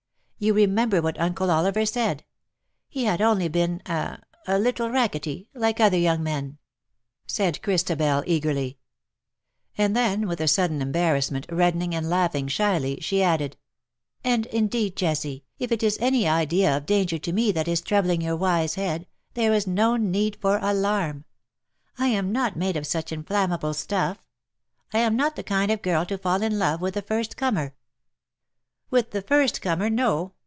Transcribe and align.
You 0.43 0.55
remember 0.55 1.03
what 1.03 1.21
Uncle 1.21 1.51
Oliver 1.51 1.85
said— 1.85 2.23
he 2.89 3.03
had 3.03 3.21
only 3.21 3.47
been— 3.47 3.79
a— 3.85 4.17
a 4.47 4.57
little 4.57 4.89
racketty, 4.89 5.49
like 5.53 5.79
other 5.79 5.99
young 5.99 6.21
men/^ 6.21 6.57
said 7.27 7.61
Christabel, 7.61 8.23
eagerly; 8.25 8.79
and 9.77 9.95
then, 9.95 10.27
with 10.27 10.41
a 10.41 10.47
sudden 10.47 10.81
embarrassment, 10.81 11.45
reddening 11.51 11.93
and 11.93 12.09
laughing 12.09 12.47
shyly, 12.47 12.97
she 13.01 13.21
added, 13.21 13.51
^^ 13.51 13.55
and 14.23 14.47
indeed, 14.47 14.95
Jessie, 14.95 15.43
if 15.59 15.71
it 15.71 15.83
is 15.83 15.99
any 16.01 16.27
idea 16.27 16.75
of 16.75 16.87
danger 16.87 17.19
to 17.19 17.31
me 17.31 17.51
that 17.51 17.67
is 17.67 17.79
troubling 17.81 18.23
your 18.23 18.35
wise 18.35 18.73
head, 18.73 19.05
there 19.35 19.53
is 19.53 19.67
no 19.67 19.95
need 19.95 20.37
for 20.41 20.57
alarm. 20.63 21.23
I 21.99 22.07
am 22.07 22.31
not 22.31 22.57
made 22.57 22.77
of 22.77 22.87
such 22.87 23.11
inflam 23.11 23.49
mable 23.51 23.75
stuff"— 23.75 24.25
I 24.91 24.97
am 25.01 25.15
not 25.15 25.35
the 25.35 25.43
kind 25.43 25.69
of 25.71 25.83
girl 25.83 26.03
to 26.07 26.17
fall 26.17 26.41
in 26.41 26.57
love 26.57 26.81
with 26.81 26.95
the 26.95 27.03
first 27.03 27.37
comer."" 27.37 27.75
With 29.01 29.11
the 29.11 29.21
first 29.21 29.61
comer 29.61 29.89
no 29.89 30.33